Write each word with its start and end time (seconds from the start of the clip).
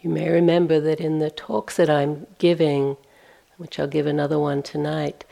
You 0.00 0.10
may 0.10 0.30
remember 0.30 0.78
that 0.78 1.00
in 1.00 1.18
the 1.18 1.30
talks 1.30 1.76
that 1.76 1.90
I'm 1.90 2.28
giving, 2.38 2.96
which 3.56 3.80
I'll 3.80 3.88
give 3.88 4.06
another 4.06 4.38
one 4.38 4.62
tonight, 4.62 5.24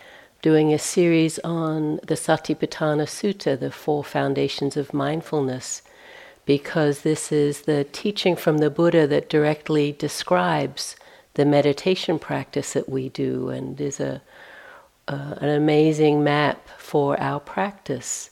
doing 0.43 0.73
a 0.73 0.79
series 0.79 1.39
on 1.41 2.01
the 2.07 2.17
Satipatthana 2.17 3.07
Sutta, 3.07 3.59
the 3.59 3.71
four 3.71 4.03
foundations 4.03 4.77
of 4.77 4.93
mindfulness, 4.93 5.83
because 6.47 7.03
this 7.03 7.31
is 7.31 7.63
the 7.63 7.85
teaching 7.85 8.35
from 8.35 8.59
the 8.59 8.69
Buddha 8.69 9.07
that 9.07 9.31
directly 9.31 9.93
describes 9.93 10.97
the 11.35 11.45
meditation 11.45 12.19
practice 12.19 12.73
that 12.73 12.89
we 12.89 13.09
do 13.09 13.51
and 13.51 13.81
is 13.81 14.01
a, 14.01 14.21
uh, 15.07 15.35
an 15.41 15.49
amazing 15.49 16.25
map 16.25 16.69
for 16.77 17.21
our 17.21 17.39
practice. 17.39 18.31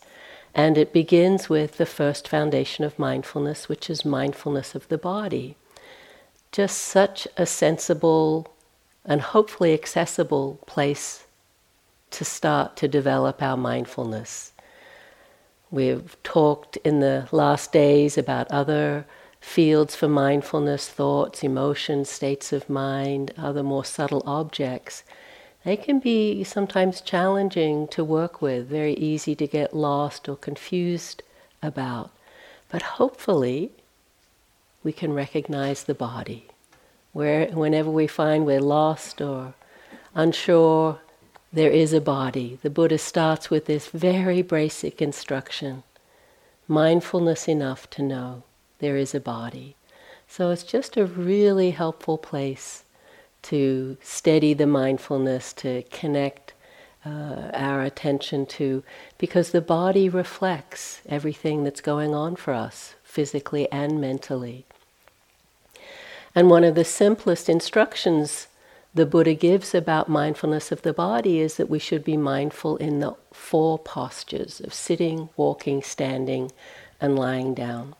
And 0.52 0.76
it 0.76 0.92
begins 0.92 1.48
with 1.48 1.76
the 1.76 1.86
first 1.86 2.26
foundation 2.26 2.84
of 2.84 2.98
mindfulness, 2.98 3.68
which 3.68 3.88
is 3.88 4.04
mindfulness 4.04 4.74
of 4.74 4.88
the 4.88 4.98
body. 4.98 5.56
Just 6.54 6.78
such 6.78 7.26
a 7.36 7.46
sensible 7.46 8.46
and 9.04 9.20
hopefully 9.20 9.74
accessible 9.74 10.60
place 10.66 11.24
to 12.12 12.24
start 12.24 12.76
to 12.76 12.86
develop 12.86 13.42
our 13.42 13.56
mindfulness. 13.56 14.52
We've 15.72 16.16
talked 16.22 16.76
in 16.84 17.00
the 17.00 17.26
last 17.32 17.72
days 17.72 18.16
about 18.16 18.48
other 18.52 19.04
fields 19.40 19.96
for 19.96 20.06
mindfulness, 20.06 20.88
thoughts, 20.88 21.42
emotions, 21.42 22.08
states 22.08 22.52
of 22.52 22.70
mind, 22.70 23.34
other 23.36 23.64
more 23.64 23.84
subtle 23.84 24.22
objects. 24.24 25.02
They 25.64 25.76
can 25.76 25.98
be 25.98 26.44
sometimes 26.44 27.00
challenging 27.00 27.88
to 27.88 28.04
work 28.04 28.40
with, 28.40 28.68
very 28.68 28.94
easy 28.94 29.34
to 29.34 29.48
get 29.48 29.74
lost 29.74 30.28
or 30.28 30.36
confused 30.36 31.24
about. 31.60 32.12
But 32.68 32.82
hopefully, 32.82 33.72
we 34.84 34.92
can 34.92 35.12
recognize 35.12 35.84
the 35.84 35.94
body. 35.94 36.46
Where, 37.12 37.46
whenever 37.46 37.90
we 37.90 38.06
find 38.06 38.46
we're 38.46 38.60
lost 38.60 39.20
or 39.20 39.54
unsure, 40.14 41.00
there 41.52 41.70
is 41.70 41.92
a 41.92 42.00
body. 42.00 42.58
The 42.62 42.70
Buddha 42.70 42.98
starts 42.98 43.50
with 43.50 43.66
this 43.66 43.88
very 43.88 44.42
basic 44.42 45.02
instruction 45.02 45.82
mindfulness 46.66 47.46
enough 47.48 47.88
to 47.90 48.02
know 48.02 48.42
there 48.78 48.96
is 48.96 49.14
a 49.14 49.20
body. 49.20 49.76
So 50.26 50.50
it's 50.50 50.64
just 50.64 50.96
a 50.96 51.06
really 51.06 51.70
helpful 51.70 52.18
place 52.18 52.84
to 53.42 53.96
steady 54.00 54.54
the 54.54 54.66
mindfulness, 54.66 55.52
to 55.52 55.82
connect 55.84 56.54
uh, 57.04 57.50
our 57.52 57.82
attention 57.82 58.46
to, 58.46 58.82
because 59.18 59.50
the 59.50 59.60
body 59.60 60.08
reflects 60.08 61.02
everything 61.06 61.62
that's 61.62 61.82
going 61.82 62.14
on 62.14 62.34
for 62.36 62.54
us, 62.54 62.94
physically 63.14 63.70
and 63.70 64.00
mentally. 64.00 64.66
And 66.34 66.50
one 66.50 66.64
of 66.64 66.74
the 66.74 66.84
simplest 66.84 67.48
instructions 67.48 68.48
the 68.92 69.06
Buddha 69.06 69.34
gives 69.34 69.74
about 69.74 70.08
mindfulness 70.08 70.70
of 70.70 70.82
the 70.82 70.92
body 70.92 71.40
is 71.40 71.56
that 71.56 71.70
we 71.70 71.78
should 71.78 72.04
be 72.04 72.16
mindful 72.16 72.76
in 72.76 73.00
the 73.00 73.14
four 73.32 73.78
postures 73.78 74.60
of 74.60 74.74
sitting, 74.74 75.28
walking, 75.36 75.82
standing, 75.82 76.52
and 77.00 77.18
lying 77.18 77.54
down. 77.54 77.94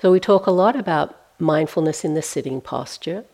So 0.00 0.12
we 0.12 0.20
talk 0.20 0.46
a 0.46 0.50
lot 0.50 0.76
about 0.76 1.18
mindfulness 1.38 2.04
in 2.04 2.14
the 2.14 2.22
sitting 2.22 2.60
posture, 2.60 3.24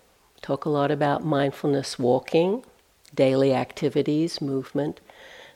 talk 0.40 0.64
a 0.64 0.68
lot 0.68 0.92
about 0.92 1.24
mindfulness 1.24 1.98
walking, 1.98 2.64
daily 3.14 3.52
activities, 3.52 4.40
movement, 4.40 5.00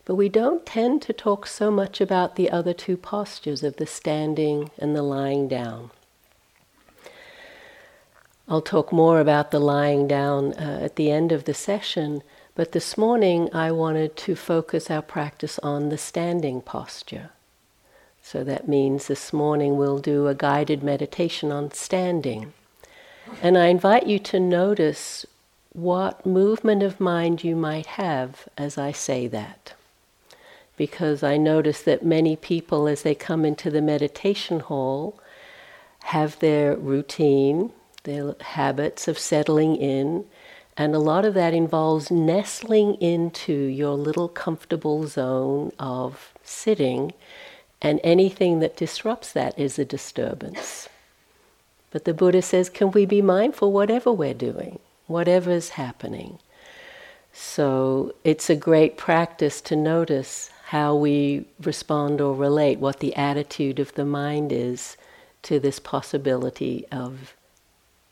but 0.07 0.15
we 0.15 0.29
don't 0.29 0.65
tend 0.65 1.03
to 1.03 1.13
talk 1.13 1.47
so 1.47 1.69
much 1.69 2.01
about 2.01 2.37
the 2.37 2.49
other 2.49 2.73
two 2.73 2.97
postures 2.97 3.65
of 3.65 3.77
the 3.77 3.87
standing 3.87 4.71
and 4.79 4.95
the 4.95 5.03
lying 5.03 5.49
down. 5.49 5.91
I'll 8.49 8.63
talk 8.63 8.93
more 8.93 9.19
about 9.19 9.51
the 9.51 9.59
lying 9.59 10.07
down 10.07 10.55
uh, 10.55 10.79
at 10.81 10.95
the 10.95 11.11
end 11.11 11.33
of 11.33 11.45
the 11.45 11.55
session, 11.55 12.23
but 12.55 12.71
this 12.71 12.97
morning 12.97 13.51
I 13.53 13.73
wanted 13.73 14.17
to 14.19 14.37
focus 14.37 14.89
our 14.89 15.03
practice 15.03 15.59
on 15.59 15.89
the 15.89 15.99
standing 15.99 16.61
posture. 16.61 17.31
So 18.23 18.45
that 18.45 18.69
means 18.69 19.09
this 19.09 19.33
morning 19.33 19.77
we'll 19.77 19.99
do 19.99 20.29
a 20.29 20.35
guided 20.37 20.85
meditation 20.85 21.51
on 21.51 21.73
standing. 21.73 22.53
And 23.43 23.59
I 23.59 23.67
invite 23.67 24.07
you 24.07 24.21
to 24.21 24.39
notice 24.39 25.27
what 25.73 26.25
movement 26.25 26.85
of 26.85 27.01
mind 27.01 27.43
you 27.43 27.57
might 27.57 27.87
have 27.87 28.49
as 28.57 28.79
I 28.79 28.93
say 28.93 29.27
that. 29.27 29.76
Because 30.77 31.23
I 31.23 31.37
notice 31.37 31.83
that 31.83 32.05
many 32.05 32.37
people, 32.37 32.87
as 32.87 33.03
they 33.03 33.15
come 33.15 33.45
into 33.45 33.71
the 33.71 33.81
meditation 33.81 34.61
hall, 34.61 35.19
have 36.05 36.39
their 36.41 36.77
routine, 36.77 37.73
their 38.05 38.35
habits 38.41 39.09
of 39.09 39.19
settling 39.19 39.77
in. 39.77 40.25
And 40.77 40.95
a 40.95 40.99
lot 40.99 41.25
of 41.25 41.35
that 41.35 41.55
involves 41.55 42.11
nestling 42.11 42.95
into 42.97 43.53
your 43.53 43.95
little 43.95 44.29
comfortable 44.29 45.07
zone 45.07 45.73
of 45.79 46.35
sitting, 46.45 47.15
and 47.81 47.99
anything 48.05 48.61
that 48.61 48.77
disrupts 48.77 49.33
that 49.33 49.59
is 49.59 49.79
a 49.79 49.85
disturbance. 49.85 50.89
But 51.91 52.05
the 52.05 52.15
Buddha 52.15 52.43
says, 52.43 52.69
can 52.69 52.91
we 52.91 53.07
be 53.07 53.23
mindful 53.23 53.73
whatever 53.73 54.13
we're 54.13 54.35
doing, 54.35 54.79
whatever's 55.07 55.71
happening? 55.71 56.39
So 57.33 58.15
it's 58.25 58.51
a 58.51 58.57
great 58.57 58.97
practice 58.97 59.61
to 59.63 59.77
notice 59.77 60.51
how 60.71 60.97
we 60.97 61.45
respond 61.63 62.21
or 62.21 62.35
relate, 62.35 62.81
what 62.81 62.99
the 62.99 63.15
attitude 63.15 63.79
of 63.79 63.95
the 63.95 64.05
mind 64.05 64.51
is 64.51 64.97
to 65.41 65.61
this 65.61 65.79
possibility 65.79 66.85
of 66.91 67.37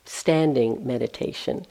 standing 0.04 0.86
meditation. 0.86 1.66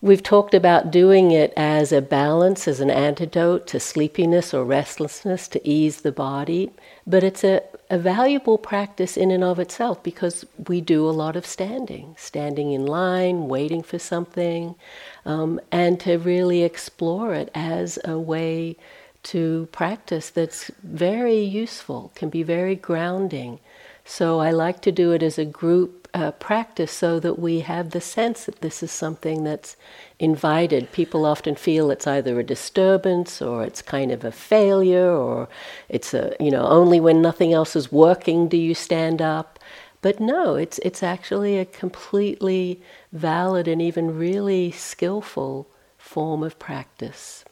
We've 0.00 0.22
talked 0.22 0.54
about 0.54 0.92
doing 0.92 1.32
it 1.32 1.52
as 1.56 1.90
a 1.90 2.00
balance, 2.00 2.68
as 2.68 2.78
an 2.78 2.90
antidote 2.90 3.66
to 3.68 3.80
sleepiness 3.80 4.54
or 4.54 4.64
restlessness 4.64 5.48
to 5.48 5.68
ease 5.68 6.02
the 6.02 6.12
body, 6.12 6.70
but 7.04 7.24
it's 7.24 7.42
a, 7.42 7.62
a 7.90 7.98
valuable 7.98 8.58
practice 8.58 9.16
in 9.16 9.32
and 9.32 9.42
of 9.42 9.58
itself 9.58 10.00
because 10.04 10.44
we 10.68 10.80
do 10.80 11.08
a 11.08 11.10
lot 11.10 11.34
of 11.34 11.44
standing, 11.44 12.14
standing 12.16 12.70
in 12.70 12.86
line, 12.86 13.48
waiting 13.48 13.82
for 13.82 13.98
something, 13.98 14.76
um, 15.24 15.60
and 15.72 15.98
to 16.00 16.18
really 16.18 16.62
explore 16.62 17.34
it 17.34 17.50
as 17.52 17.98
a 18.04 18.16
way 18.16 18.76
to 19.24 19.68
practice 19.72 20.30
that's 20.30 20.70
very 20.82 21.40
useful, 21.40 22.12
can 22.14 22.28
be 22.28 22.42
very 22.42 22.74
grounding. 22.74 23.60
So 24.04 24.40
I 24.40 24.50
like 24.50 24.80
to 24.82 24.92
do 24.92 25.12
it 25.12 25.22
as 25.22 25.38
a 25.38 25.44
group 25.44 26.08
uh, 26.14 26.32
practice 26.32 26.92
so 26.92 27.18
that 27.20 27.38
we 27.38 27.60
have 27.60 27.90
the 27.90 28.00
sense 28.00 28.44
that 28.44 28.60
this 28.60 28.82
is 28.82 28.90
something 28.90 29.44
that's 29.44 29.76
invited. 30.18 30.92
People 30.92 31.24
often 31.24 31.54
feel 31.54 31.90
it's 31.90 32.06
either 32.06 32.38
a 32.38 32.44
disturbance 32.44 33.40
or 33.40 33.64
it's 33.64 33.80
kind 33.80 34.10
of 34.10 34.24
a 34.24 34.32
failure 34.32 35.10
or 35.10 35.48
it's 35.88 36.12
a, 36.12 36.34
you 36.38 36.50
know, 36.50 36.66
only 36.66 37.00
when 37.00 37.22
nothing 37.22 37.52
else 37.52 37.74
is 37.76 37.92
working 37.92 38.48
do 38.48 38.56
you 38.56 38.74
stand 38.74 39.22
up. 39.22 39.58
But 40.02 40.18
no, 40.18 40.56
it's, 40.56 40.78
it's 40.80 41.02
actually 41.02 41.58
a 41.58 41.64
completely 41.64 42.82
valid 43.12 43.68
and 43.68 43.80
even 43.80 44.18
really 44.18 44.72
skillful 44.72 45.68
form 45.96 46.42
of 46.42 46.58
practice. 46.58 47.44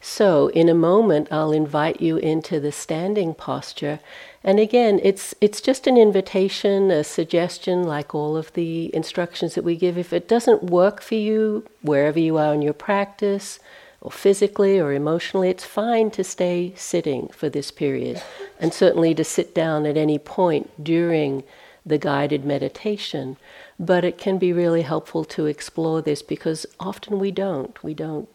So, 0.00 0.48
in 0.48 0.68
a 0.68 0.74
moment, 0.74 1.28
I'll 1.30 1.52
invite 1.52 2.00
you 2.00 2.16
into 2.16 2.58
the 2.58 2.72
standing 2.72 3.34
posture 3.34 4.00
and 4.42 4.58
again, 4.58 5.00
it's 5.02 5.34
it's 5.40 5.60
just 5.60 5.86
an 5.86 5.98
invitation, 5.98 6.90
a 6.90 7.04
suggestion, 7.04 7.82
like 7.84 8.14
all 8.14 8.36
of 8.36 8.52
the 8.54 8.94
instructions 8.94 9.54
that 9.54 9.64
we 9.64 9.76
give. 9.76 9.98
If 9.98 10.12
it 10.12 10.28
doesn't 10.28 10.64
work 10.64 11.02
for 11.02 11.16
you, 11.16 11.66
wherever 11.82 12.18
you 12.18 12.38
are 12.38 12.54
in 12.54 12.62
your 12.62 12.72
practice, 12.72 13.58
or 14.00 14.10
physically 14.10 14.80
or 14.80 14.92
emotionally, 14.94 15.50
it's 15.50 15.64
fine 15.64 16.10
to 16.12 16.24
stay 16.24 16.72
sitting 16.74 17.28
for 17.28 17.50
this 17.50 17.70
period, 17.70 18.22
and 18.58 18.72
certainly 18.72 19.14
to 19.14 19.24
sit 19.24 19.54
down 19.54 19.84
at 19.84 19.98
any 19.98 20.18
point 20.18 20.70
during 20.82 21.44
the 21.84 21.98
guided 21.98 22.42
meditation. 22.44 23.36
But 23.78 24.04
it 24.04 24.16
can 24.16 24.38
be 24.38 24.54
really 24.54 24.82
helpful 24.82 25.24
to 25.26 25.46
explore 25.46 26.00
this 26.00 26.22
because 26.22 26.64
often 26.78 27.18
we 27.18 27.30
don't. 27.30 27.82
We 27.84 27.92
don't 27.92 28.28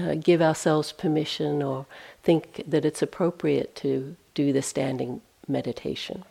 uh, 0.00 0.14
give 0.14 0.40
ourselves 0.40 0.92
permission 0.92 1.62
or 1.62 1.86
think 2.22 2.62
that 2.66 2.84
it's 2.84 3.02
appropriate 3.02 3.74
to 3.76 4.16
do 4.34 4.52
the 4.52 4.62
standing 4.62 5.20
meditation. 5.48 6.24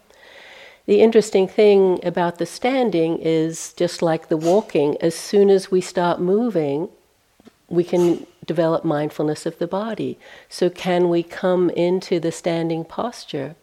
The 0.86 1.02
interesting 1.02 1.48
thing 1.48 2.00
about 2.04 2.40
the 2.40 2.46
standing 2.46 3.20
is 3.20 3.74
just 3.74 4.02
like 4.02 4.28
the 4.28 4.38
walking, 4.38 4.98
as 5.02 5.14
soon 5.14 5.50
as 5.50 5.70
we 5.70 5.82
start 5.82 6.20
moving, 6.20 6.90
we 7.68 7.84
can 7.84 8.26
develop 8.46 8.84
mindfulness 8.84 9.46
of 9.46 9.60
the 9.60 9.68
body. 9.68 10.18
So, 10.50 10.70
can 10.70 11.10
we 11.10 11.22
come 11.22 11.70
into 11.70 12.20
the 12.20 12.32
standing 12.32 12.84
posture 12.84 13.56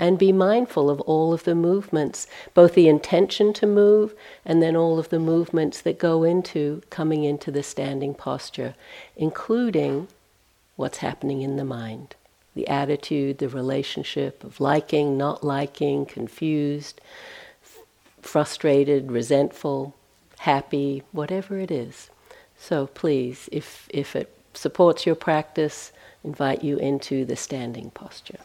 and 0.00 0.18
be 0.18 0.32
mindful 0.32 0.90
of 0.90 1.00
all 1.02 1.32
of 1.32 1.44
the 1.44 1.54
movements, 1.54 2.26
both 2.54 2.74
the 2.74 2.88
intention 2.88 3.52
to 3.52 3.66
move 3.66 4.14
and 4.44 4.60
then 4.60 4.74
all 4.74 4.98
of 4.98 5.10
the 5.10 5.20
movements 5.20 5.80
that 5.82 5.98
go 5.98 6.24
into 6.24 6.82
coming 6.90 7.22
into 7.22 7.52
the 7.52 7.62
standing 7.62 8.14
posture, 8.14 8.74
including 9.16 10.08
what's 10.74 10.98
happening 10.98 11.42
in 11.42 11.56
the 11.56 11.64
mind? 11.64 12.16
the 12.54 12.68
attitude, 12.68 13.38
the 13.38 13.48
relationship 13.48 14.42
of 14.42 14.60
liking, 14.60 15.16
not 15.16 15.44
liking, 15.44 16.04
confused, 16.04 17.00
frustrated, 18.20 19.10
resentful, 19.10 19.94
happy, 20.40 21.02
whatever 21.12 21.58
it 21.58 21.70
is. 21.70 22.10
So 22.58 22.88
please, 22.88 23.48
if, 23.52 23.88
if 23.90 24.16
it 24.16 24.34
supports 24.52 25.06
your 25.06 25.14
practice, 25.14 25.92
invite 26.24 26.64
you 26.64 26.76
into 26.76 27.24
the 27.24 27.36
standing 27.36 27.90
posture. 27.90 28.40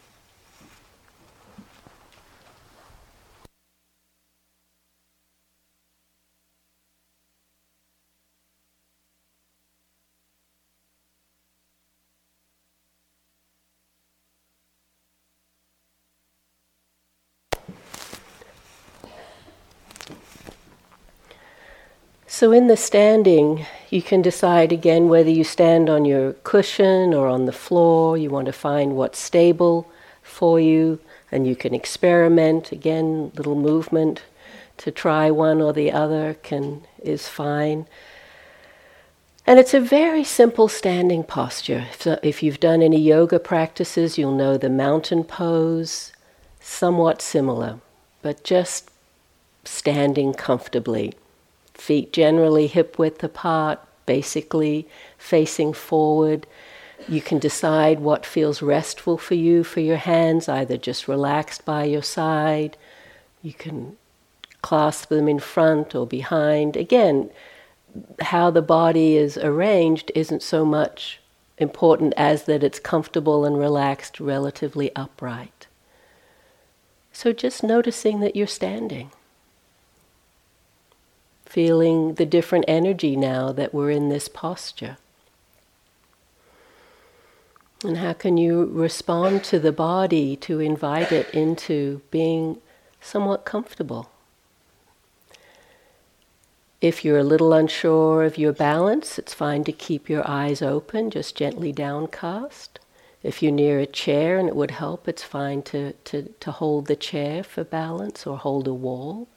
So, 22.46 22.52
in 22.52 22.68
the 22.68 22.78
standing, 22.78 23.66
you 23.90 24.04
can 24.04 24.22
decide 24.22 24.72
again 24.72 25.10
whether 25.10 25.32
you 25.32 25.44
stand 25.44 25.90
on 25.90 26.06
your 26.06 26.34
cushion 26.44 27.12
or 27.12 27.28
on 27.28 27.46
the 27.46 27.52
floor. 27.52 28.20
You 28.20 28.30
want 28.30 28.46
to 28.46 28.54
find 28.54 28.96
what's 28.96 29.18
stable 29.18 29.92
for 30.22 30.60
you, 30.60 31.00
and 31.32 31.48
you 31.48 31.56
can 31.56 31.74
experiment. 31.74 32.72
Again, 32.72 33.32
little 33.34 33.56
movement 33.56 34.22
to 34.78 34.92
try 34.92 35.32
one 35.32 35.60
or 35.60 35.74
the 35.74 35.92
other 35.92 36.36
can 36.44 36.84
is 37.02 37.28
fine. 37.28 37.88
And 39.48 39.58
it's 39.58 39.74
a 39.74 39.80
very 39.80 40.24
simple 40.24 40.68
standing 40.68 41.24
posture. 41.24 41.88
So 41.98 42.20
if 42.22 42.44
you've 42.44 42.60
done 42.60 42.84
any 42.84 43.02
yoga 43.02 43.40
practices, 43.40 44.20
you'll 44.20 44.38
know 44.38 44.56
the 44.56 44.70
mountain 44.70 45.24
pose, 45.24 46.14
somewhat 46.60 47.24
similar, 47.24 47.80
but 48.22 48.44
just 48.44 48.92
standing 49.64 50.36
comfortably 50.36 51.16
feet 51.86 52.12
generally 52.12 52.66
hip 52.66 52.98
width 52.98 53.24
apart, 53.24 53.80
basically 54.08 54.88
facing 55.20 55.72
forward. 55.72 56.48
You 57.08 57.22
can 57.22 57.38
decide 57.38 58.00
what 58.00 58.26
feels 58.26 58.64
restful 58.64 59.20
for 59.20 59.36
you 59.36 59.64
for 59.64 59.82
your 59.82 59.98
hands, 59.98 60.50
either 60.50 60.78
just 60.78 61.08
relaxed 61.08 61.64
by 61.64 61.84
your 61.84 62.02
side. 62.02 62.76
You 63.44 63.54
can 63.54 63.98
clasp 64.64 65.10
them 65.10 65.28
in 65.28 65.38
front 65.38 65.94
or 65.94 66.08
behind. 66.08 66.76
Again, 66.76 67.30
how 68.20 68.50
the 68.50 68.64
body 68.64 69.16
is 69.16 69.38
arranged 69.38 70.12
isn't 70.16 70.42
so 70.42 70.66
much 70.66 71.20
important 71.60 72.16
as 72.18 72.46
that 72.46 72.64
it's 72.64 72.80
comfortable 72.80 73.46
and 73.46 73.60
relaxed, 73.60 74.20
relatively 74.20 74.94
upright. 74.96 75.68
So 77.14 77.32
just 77.32 77.64
noticing 77.64 78.22
that 78.22 78.36
you're 78.36 78.48
standing 78.48 79.12
feeling 81.56 82.16
the 82.16 82.26
different 82.26 82.66
energy 82.68 83.16
now 83.16 83.50
that 83.54 83.74
we're 83.74 83.90
in 83.90 84.10
this 84.10 84.28
posture. 84.28 84.98
And 87.82 87.96
how 87.96 88.12
can 88.12 88.36
you 88.36 88.66
respond 88.66 89.46
to 89.46 89.58
the 89.58 89.72
body 89.72 90.36
to 90.36 90.60
invite 90.60 91.14
it 91.14 91.34
into 91.34 92.02
being 92.12 92.58
somewhat 93.00 93.46
comfortable? 93.46 94.10
If 96.82 97.06
you're 97.06 97.20
a 97.20 97.32
little 97.32 97.54
unsure 97.54 98.26
of 98.26 98.38
your 98.38 98.52
balance, 98.52 99.18
it's 99.18 99.34
fine 99.34 99.64
to 99.64 99.72
keep 99.72 100.10
your 100.10 100.30
eyes 100.30 100.62
open, 100.62 101.10
just 101.10 101.38
gently 101.38 101.72
downcast. 101.72 102.82
If 103.24 103.42
you're 103.42 103.54
near 103.54 103.80
a 103.80 103.86
chair 103.86 104.38
and 104.38 104.50
it 104.50 104.58
would 104.58 104.72
help, 104.72 105.08
it's 105.08 105.24
fine 105.24 105.62
to, 105.72 105.94
to, 105.94 106.34
to 106.38 106.52
hold 106.52 106.88
the 106.88 106.98
chair 106.98 107.46
for 107.46 107.64
balance 107.64 108.28
or 108.28 108.38
hold 108.38 108.68
a 108.68 108.74
wall. 108.74 109.30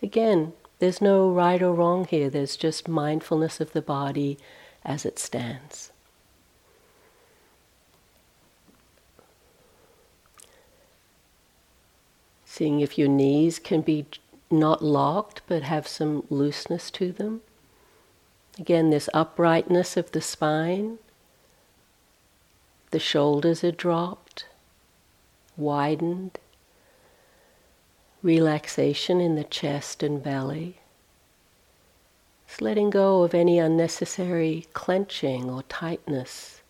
Again, 0.00 0.52
there's 0.78 1.00
no 1.00 1.30
right 1.30 1.62
or 1.62 1.72
wrong 1.72 2.04
here, 2.04 2.28
there's 2.28 2.56
just 2.56 2.88
mindfulness 2.88 3.60
of 3.60 3.72
the 3.72 3.82
body 3.82 4.38
as 4.84 5.06
it 5.06 5.18
stands. 5.18 5.92
Seeing 12.44 12.80
if 12.80 12.98
your 12.98 13.08
knees 13.08 13.58
can 13.58 13.80
be 13.80 14.06
not 14.50 14.82
locked 14.82 15.42
but 15.46 15.62
have 15.62 15.88
some 15.88 16.24
looseness 16.30 16.90
to 16.92 17.10
them. 17.10 17.40
Again, 18.58 18.90
this 18.90 19.08
uprightness 19.12 19.96
of 19.96 20.12
the 20.12 20.20
spine. 20.20 20.98
The 22.92 23.00
shoulders 23.00 23.64
are 23.64 23.72
dropped, 23.72 24.46
widened 25.56 26.38
relaxation 28.24 29.20
in 29.20 29.34
the 29.34 29.44
chest 29.44 30.02
and 30.02 30.22
belly. 30.22 30.78
It's 32.48 32.62
letting 32.62 32.88
go 32.88 33.22
of 33.22 33.34
any 33.34 33.58
unnecessary 33.58 34.66
clenching 34.72 35.50
or 35.50 35.62
tightness 35.64 36.62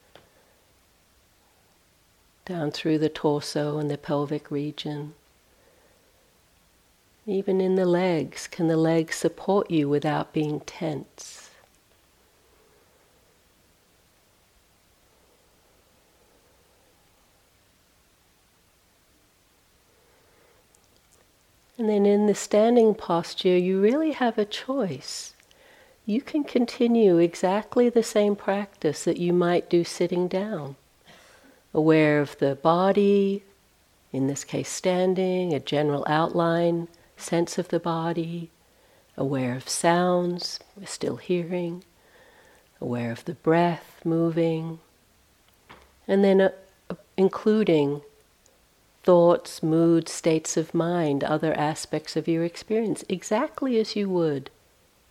down 2.45 2.73
through 2.73 2.99
the 2.99 3.09
torso 3.09 3.79
and 3.79 3.89
the 3.89 3.97
pelvic 3.97 4.51
region. 4.51 5.15
Even 7.25 7.61
in 7.61 7.77
the 7.77 7.87
legs, 7.87 8.49
can 8.49 8.67
the 8.67 8.77
legs 8.77 9.15
support 9.15 9.71
you 9.71 9.89
without 9.89 10.33
being 10.33 10.61
tense? 10.61 11.44
And 21.77 21.89
then 21.89 22.07
in 22.07 22.27
the 22.27 22.35
standing 22.35 22.95
posture, 22.95 23.57
you 23.57 23.81
really 23.81 24.13
have 24.13 24.39
a 24.39 24.45
choice. 24.45 25.35
You 26.07 26.21
can 26.23 26.45
continue 26.45 27.19
exactly 27.19 27.89
the 27.89 28.03
same 28.03 28.37
practice 28.37 29.05
that 29.05 29.17
you 29.17 29.33
might 29.33 29.71
do 29.71 29.83
sitting 29.85 30.29
down, 30.29 30.77
aware 31.73 32.21
of 32.21 32.39
the 32.39 32.55
body, 32.55 33.43
in 34.13 34.29
this 34.29 34.45
case 34.45 34.69
standing, 34.69 35.53
a 35.53 35.59
general 35.59 36.05
outline, 36.07 36.89
sense 37.17 37.59
of 37.59 37.69
the 37.69 37.81
body, 37.81 38.51
aware 39.17 39.57
of 39.57 39.69
sounds, 39.69 40.61
still 40.85 41.17
hearing, 41.17 41.83
aware 42.81 43.11
of 43.11 43.25
the 43.25 43.35
breath 43.35 44.01
moving, 44.05 44.79
and 46.07 46.23
then 46.23 46.41
uh, 46.41 46.51
including 47.17 48.03
thoughts, 49.05 49.63
moods, 49.63 50.11
states 50.11 50.57
of 50.57 50.75
mind, 50.75 51.23
other 51.23 51.53
aspects 51.55 52.17
of 52.17 52.27
your 52.27 52.43
experience, 52.43 53.05
exactly 53.09 53.79
as 53.79 53.95
you 53.95 54.09
would 54.09 54.51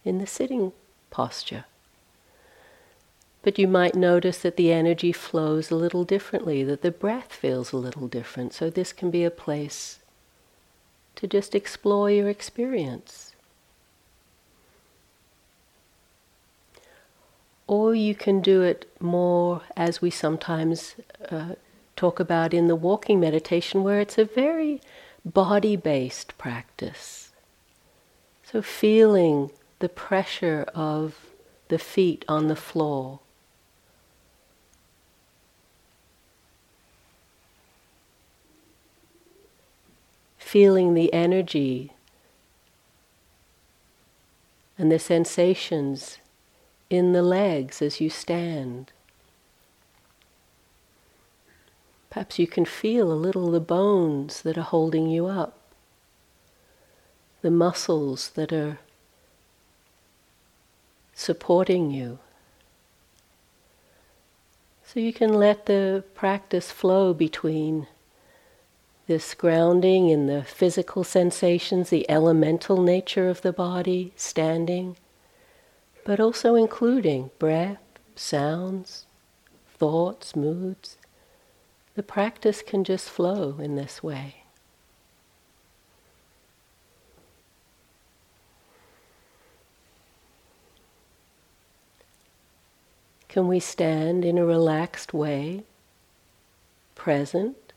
in 0.03 0.17
the 0.17 0.27
sitting 0.27 0.73
posture. 1.11 1.65
But 3.43 3.59
you 3.59 3.67
might 3.67 3.93
notice 3.93 4.39
that 4.39 4.57
the 4.57 4.71
energy 4.71 5.11
flows 5.11 5.69
a 5.69 5.75
little 5.75 6.05
differently, 6.05 6.63
that 6.63 6.81
the 6.81 6.91
breath 6.91 7.33
feels 7.33 7.71
a 7.71 7.77
little 7.77 8.07
different. 8.07 8.53
So, 8.53 8.69
this 8.69 8.93
can 8.93 9.11
be 9.11 9.23
a 9.23 9.31
place 9.31 9.99
to 11.15 11.27
just 11.27 11.53
explore 11.53 12.09
your 12.09 12.29
experience. 12.29 13.33
Or 17.67 17.93
you 17.93 18.15
can 18.15 18.41
do 18.41 18.61
it 18.61 18.89
more 18.99 19.61
as 19.75 20.01
we 20.01 20.09
sometimes 20.09 20.95
uh, 21.29 21.55
talk 22.03 22.19
about 22.19 22.53
in 22.53 22.67
the 22.67 22.75
walking 22.75 23.17
meditation, 23.17 23.81
where 23.81 24.01
it's 24.01 24.17
a 24.17 24.25
very 24.25 24.81
body 25.23 25.77
based 25.77 26.37
practice. 26.37 27.31
So, 28.43 28.61
feeling 28.61 29.51
the 29.79 29.87
pressure 29.87 30.65
of 30.75 31.27
the 31.69 31.79
feet 31.79 32.25
on 32.27 32.49
the 32.49 32.57
floor. 32.57 33.21
Feeling 40.37 40.95
the 40.95 41.11
energy 41.13 41.93
and 44.77 44.91
the 44.91 44.99
sensations 44.99 46.17
in 46.89 47.13
the 47.13 47.23
legs 47.23 47.81
as 47.81 48.01
you 48.01 48.09
stand. 48.09 48.91
Perhaps 52.13 52.37
you 52.37 52.45
can 52.45 52.63
feel 52.63 53.11
a 53.11 53.15
little 53.15 53.49
the 53.49 53.59
bones 53.59 54.43
that 54.43 54.55
are 54.55 54.61
holding 54.61 55.07
you 55.07 55.25
up, 55.25 55.57
the 57.41 57.49
muscles 57.49 58.29
that 58.35 58.53
are 58.53 58.77
supporting 61.15 61.89
you. 61.89 62.19
So 64.85 64.99
you 64.99 65.11
can 65.11 65.33
let 65.33 65.65
the 65.65 66.03
practice 66.13 66.69
flow 66.69 67.15
between 67.15 67.87
this 69.07 69.33
grounding 69.33 70.09
in 70.09 70.27
the 70.27 70.43
physical 70.43 71.03
sensations, 71.03 71.89
the 71.89 72.07
elemental 72.07 72.79
nature 72.79 73.27
of 73.27 73.41
the 73.41 73.51
body, 73.51 74.13
standing, 74.15 74.97
but 76.05 76.19
also 76.19 76.53
including 76.53 77.31
breath, 77.39 77.81
sounds, 78.15 79.07
thoughts, 79.79 80.35
moods 80.35 80.97
the 81.95 82.03
practice 82.03 82.61
can 82.61 82.83
just 82.83 83.09
flow 83.09 83.57
in 83.59 83.75
this 83.75 84.01
way. 84.01 84.43
Can 93.27 93.47
we 93.47 93.59
stand 93.59 94.23
in 94.23 94.37
a 94.37 94.45
relaxed 94.45 95.11
way, 95.11 95.63
present, 96.93 97.73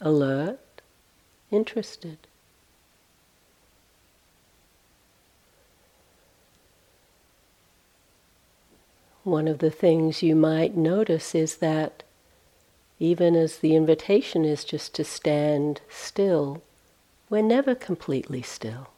alert, 0.00 0.82
interested? 1.50 2.18
One 9.24 9.48
of 9.48 9.58
the 9.58 9.70
things 9.70 10.22
you 10.22 10.34
might 10.34 10.76
notice 10.76 11.34
is 11.34 11.56
that 11.56 12.02
even 12.98 13.36
as 13.36 13.58
the 13.58 13.74
invitation 13.76 14.44
is 14.44 14.64
just 14.64 14.94
to 14.94 15.04
stand 15.04 15.80
still, 15.88 16.62
we're 17.28 17.42
never 17.42 17.74
completely 17.74 18.42
still. 18.42 18.88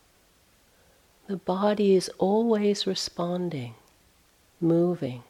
The 1.28 1.36
body 1.36 1.94
is 1.94 2.10
always 2.18 2.86
responding, 2.86 3.74
moving 4.60 5.22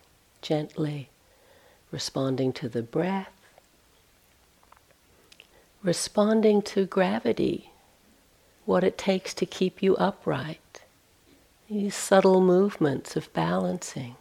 gently, 0.43 1.09
responding 1.91 2.53
to 2.55 2.69
the 2.69 2.83
breath, 2.83 3.33
responding 5.83 6.63
to 6.63 6.85
gravity, 6.87 7.71
what 8.65 8.85
it 8.85 8.99
takes 8.99 9.33
to 9.35 9.47
keep 9.47 9.83
you 9.83 9.97
upright, 9.97 10.83
these 11.69 11.95
subtle 11.95 12.41
movements 12.41 13.17
of 13.17 13.33
balancing. 13.33 14.17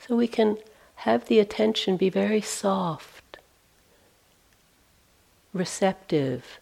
So 0.00 0.16
we 0.16 0.28
can 0.28 0.58
have 0.96 1.26
the 1.26 1.38
attention 1.38 1.96
be 1.96 2.10
very 2.10 2.40
soft, 2.40 3.38
receptive, 5.52 6.58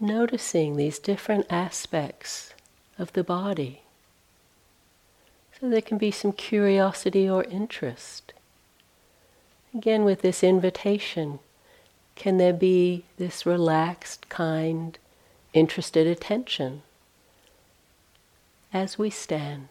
noticing 0.00 0.76
these 0.76 0.98
different 0.98 1.46
aspects 1.48 2.52
of 2.98 3.12
the 3.12 3.24
body. 3.24 3.82
So 5.58 5.70
there 5.70 5.80
can 5.80 5.98
be 5.98 6.10
some 6.10 6.32
curiosity 6.32 7.28
or 7.28 7.44
interest. 7.44 8.32
Again, 9.74 10.04
with 10.04 10.22
this 10.22 10.42
invitation, 10.44 11.38
can 12.14 12.38
there 12.38 12.52
be 12.52 13.04
this 13.18 13.46
relaxed, 13.46 14.28
kind, 14.28 14.98
interested 15.52 16.06
attention 16.06 16.82
as 18.72 18.98
we 18.98 19.10
stand? 19.10 19.68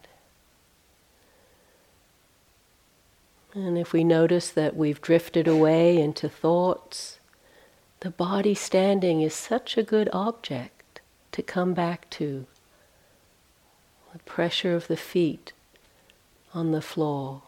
And 3.56 3.78
if 3.78 3.94
we 3.94 4.04
notice 4.04 4.50
that 4.50 4.76
we've 4.76 5.02
drifted 5.02 5.48
away 5.48 5.98
into 5.98 6.28
thoughts, 6.28 7.20
the 8.02 8.10
body 8.12 8.54
standing 8.54 9.22
is 9.22 9.34
such 9.34 9.78
a 9.78 9.84
good 9.84 10.10
object 10.12 11.00
to 11.32 11.42
come 11.42 11.74
back 11.74 12.10
to. 12.12 12.46
The 14.12 14.20
pressure 14.20 14.76
of 14.76 14.88
the 14.88 14.98
feet 14.98 15.54
on 16.54 16.74
the 16.74 16.82
floor, 16.82 17.44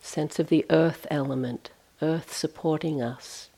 sense 0.00 0.38
of 0.38 0.48
the 0.48 0.64
earth 0.70 1.06
element, 1.10 1.70
earth 2.00 2.34
supporting 2.34 3.02
us. 3.02 3.50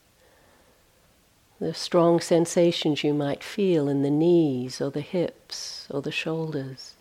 The 1.60 1.74
strong 1.74 2.18
sensations 2.18 3.04
you 3.04 3.14
might 3.14 3.44
feel 3.44 3.88
in 3.88 4.02
the 4.02 4.10
knees 4.10 4.80
or 4.80 4.90
the 4.90 5.00
hips 5.00 5.86
or 5.90 6.02
the 6.02 6.12
shoulders. 6.12 6.93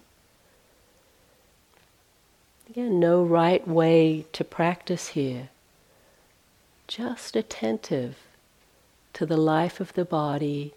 Again, 2.74 3.00
no 3.00 3.22
right 3.22 3.68
way 3.68 4.26
to 4.34 4.44
practice 4.44 5.10
here. 5.10 5.50
Just 6.88 7.36
attentive 7.36 8.18
to 9.14 9.28
the 9.28 9.38
life 9.38 9.80
of 9.80 9.94
the 9.94 10.04
body 10.04 10.74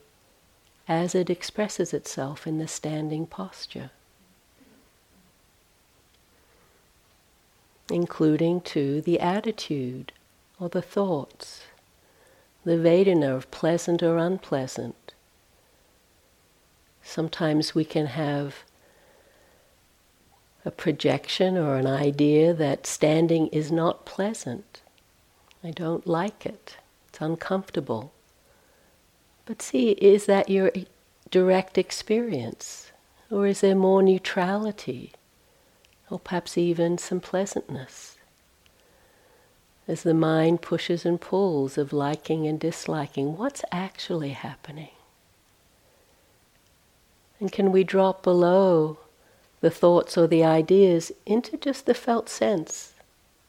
as 0.86 1.14
it 1.14 1.30
expresses 1.30 1.94
itself 1.94 2.46
in 2.46 2.58
the 2.58 2.68
standing 2.68 3.24
posture. 3.24 3.92
Including 7.90 8.60
to 8.60 9.00
the 9.00 9.18
attitude 9.18 10.12
or 10.60 10.68
the 10.68 10.82
thoughts, 10.82 11.62
the 12.62 12.76
Vedana 12.76 13.34
of 13.34 13.50
pleasant 13.50 14.02
or 14.02 14.18
unpleasant. 14.18 15.14
Sometimes 17.02 17.74
we 17.74 17.86
can 17.86 18.04
have 18.04 18.64
a 20.66 20.70
projection 20.72 21.56
or 21.56 21.76
an 21.76 21.86
idea 21.86 22.52
that 22.52 22.88
standing 22.88 23.46
is 23.48 23.70
not 23.70 24.04
pleasant. 24.04 24.82
I 25.62 25.70
don't 25.70 26.08
like 26.08 26.44
it. 26.44 26.76
It's 27.08 27.20
uncomfortable. 27.20 28.12
But 29.44 29.62
see, 29.62 29.92
is 29.92 30.26
that 30.26 30.50
your 30.50 30.72
direct 31.30 31.78
experience? 31.78 32.90
Or 33.30 33.46
is 33.46 33.60
there 33.60 33.76
more 33.76 34.02
neutrality? 34.02 35.12
Or 36.10 36.18
perhaps 36.18 36.58
even 36.58 36.98
some 36.98 37.20
pleasantness? 37.20 38.18
As 39.86 40.02
the 40.02 40.14
mind 40.14 40.62
pushes 40.62 41.06
and 41.06 41.20
pulls 41.20 41.78
of 41.78 41.92
liking 41.92 42.44
and 42.48 42.58
disliking, 42.58 43.36
what's 43.36 43.64
actually 43.70 44.30
happening? 44.30 44.90
And 47.38 47.52
can 47.52 47.70
we 47.70 47.84
drop 47.84 48.24
below 48.24 48.98
the 49.66 49.70
thoughts 49.72 50.16
or 50.16 50.28
the 50.28 50.44
ideas 50.44 51.10
into 51.26 51.56
just 51.56 51.86
the 51.86 51.94
felt 51.94 52.28
sense, 52.28 52.94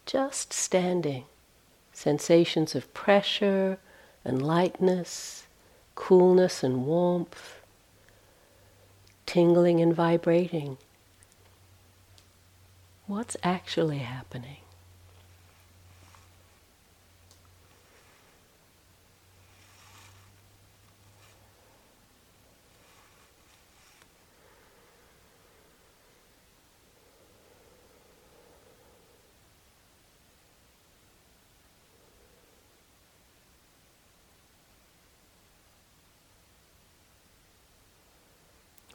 just 0.08 0.52
standing. 0.52 1.26
Sensations 1.94 2.74
of 2.74 2.92
pressure 2.96 3.78
and 4.26 4.42
lightness, 4.42 5.46
coolness 5.94 6.64
and 6.64 6.88
warmth, 6.88 7.62
tingling 9.28 9.80
and 9.80 9.94
vibrating. 9.94 10.80
What's 13.06 13.38
actually 13.44 14.00
happening? 14.00 14.67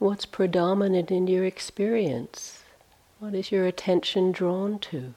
What's 0.03 0.25
predominant 0.25 1.11
in 1.11 1.27
your 1.27 1.45
experience? 1.45 2.63
What 3.19 3.33
is 3.33 3.53
your 3.53 3.65
attention 3.65 4.33
drawn 4.33 4.77
to? 4.79 5.13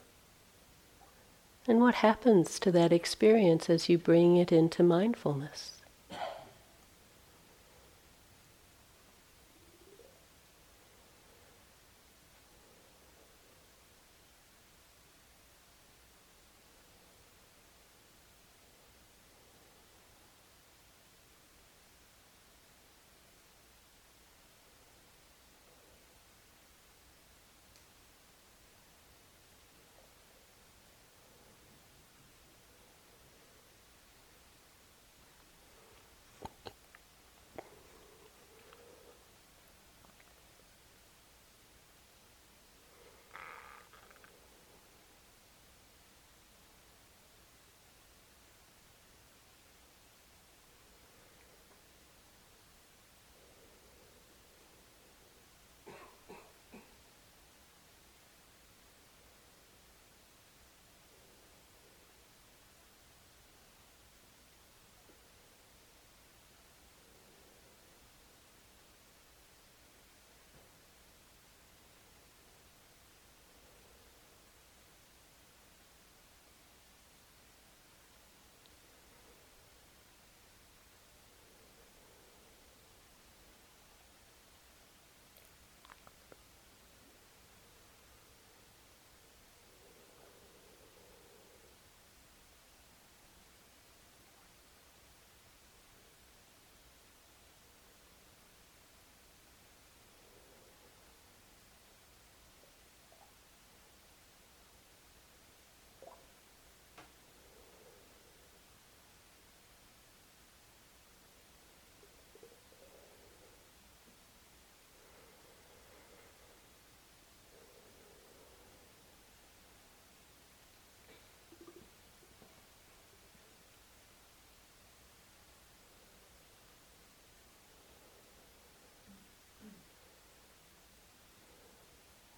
And 1.67 1.81
what 1.81 1.95
happens 1.95 2.57
to 2.61 2.71
that 2.71 2.93
experience 2.93 3.69
as 3.69 3.89
you 3.89 3.97
bring 3.97 4.37
it 4.37 4.49
into 4.49 4.83
mindfulness? 4.83 5.76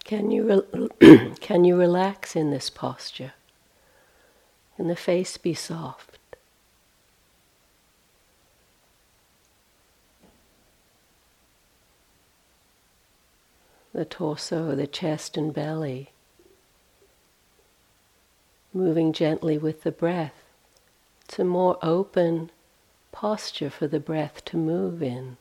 Can 0.09 0.31
you, 0.31 0.65
re- 0.73 1.35
can 1.39 1.65
you 1.65 1.77
relax 1.77 2.35
in 2.35 2.49
this 2.49 2.71
posture? 2.71 3.33
Can 4.75 4.87
the 4.87 4.95
face 4.95 5.37
be 5.37 5.53
soft? 5.53 6.17
The 13.93 14.03
torso, 14.03 14.75
the 14.75 14.87
chest 14.87 15.37
and 15.37 15.53
belly, 15.53 16.09
moving 18.73 19.13
gently 19.13 19.59
with 19.59 19.83
the 19.83 19.91
breath. 19.91 20.43
It's 21.25 21.37
a 21.37 21.43
more 21.43 21.77
open 21.83 22.49
posture 23.11 23.69
for 23.69 23.85
the 23.85 23.99
breath 23.99 24.43
to 24.45 24.57
move 24.57 25.03
in. 25.03 25.37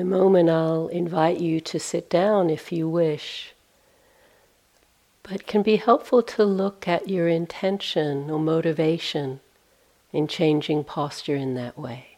A 0.00 0.04
moment, 0.04 0.50
I'll 0.50 0.88
invite 0.88 1.40
you 1.40 1.60
to 1.60 1.78
sit 1.78 2.10
down 2.10 2.50
if 2.50 2.72
you 2.72 2.88
wish. 2.88 3.52
But 5.22 5.32
it 5.32 5.46
can 5.46 5.62
be 5.62 5.76
helpful 5.76 6.22
to 6.22 6.44
look 6.44 6.88
at 6.88 7.08
your 7.08 7.28
intention 7.28 8.30
or 8.30 8.38
motivation 8.38 9.40
in 10.12 10.26
changing 10.26 10.84
posture 10.84 11.36
in 11.36 11.54
that 11.54 11.78
way. 11.78 12.16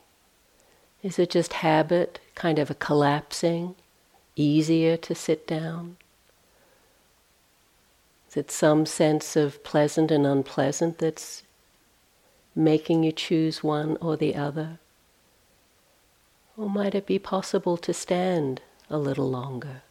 Is 1.02 1.18
it 1.18 1.30
just 1.30 1.54
habit, 1.54 2.20
kind 2.34 2.58
of 2.58 2.70
a 2.70 2.74
collapsing, 2.74 3.74
easier 4.36 4.96
to 4.96 5.14
sit 5.14 5.46
down? 5.46 5.96
Is 8.30 8.36
it 8.36 8.50
some 8.50 8.86
sense 8.86 9.36
of 9.36 9.62
pleasant 9.62 10.10
and 10.10 10.26
unpleasant 10.26 10.98
that's 10.98 11.42
making 12.54 13.02
you 13.02 13.12
choose 13.12 13.62
one 13.62 13.98
or 14.00 14.16
the 14.16 14.34
other? 14.34 14.78
Or 16.56 16.68
might 16.68 16.94
it 16.94 17.06
be 17.06 17.18
possible 17.18 17.76
to 17.78 17.94
stand 17.94 18.60
a 18.90 18.98
little 18.98 19.30
longer? 19.30 19.82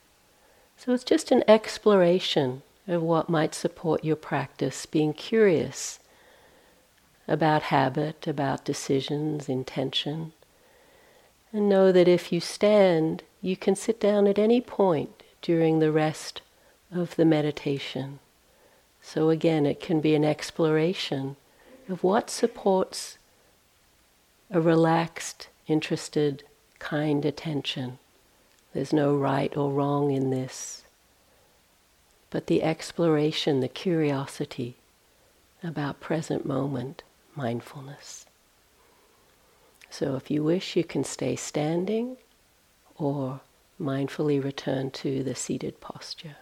So 0.77 0.93
it's 0.93 1.03
just 1.03 1.31
an 1.31 1.43
exploration 1.47 2.61
of 2.87 3.01
what 3.01 3.29
might 3.29 3.55
support 3.55 4.03
your 4.03 4.15
practice, 4.15 4.85
being 4.85 5.13
curious 5.13 5.99
about 7.27 7.63
habit, 7.63 8.27
about 8.27 8.65
decisions, 8.65 9.47
intention. 9.47 10.33
And 11.53 11.69
know 11.69 11.91
that 11.91 12.07
if 12.07 12.31
you 12.31 12.39
stand, 12.39 13.23
you 13.41 13.55
can 13.55 13.75
sit 13.75 13.99
down 13.99 14.27
at 14.27 14.39
any 14.39 14.61
point 14.61 15.23
during 15.41 15.79
the 15.79 15.91
rest 15.91 16.41
of 16.93 17.15
the 17.15 17.25
meditation. 17.25 18.19
So 19.01 19.29
again, 19.29 19.65
it 19.65 19.79
can 19.79 20.01
be 20.01 20.13
an 20.15 20.25
exploration 20.25 21.35
of 21.89 22.03
what 22.03 22.29
supports 22.29 23.17
a 24.49 24.61
relaxed, 24.61 25.47
interested 25.67 26.43
kind 26.81 27.23
attention. 27.25 27.99
There's 28.73 28.91
no 28.91 29.15
right 29.15 29.55
or 29.55 29.71
wrong 29.71 30.11
in 30.11 30.31
this. 30.31 30.83
But 32.31 32.47
the 32.47 32.63
exploration, 32.63 33.59
the 33.59 33.67
curiosity 33.67 34.77
about 35.63 35.99
present 35.99 36.43
moment 36.43 37.03
mindfulness. 37.35 38.25
So 39.91 40.15
if 40.15 40.31
you 40.31 40.43
wish, 40.43 40.75
you 40.75 40.83
can 40.83 41.03
stay 41.03 41.35
standing 41.35 42.17
or 42.95 43.41
mindfully 43.79 44.43
return 44.43 44.89
to 44.91 45.23
the 45.23 45.35
seated 45.35 45.79
posture. 45.81 46.37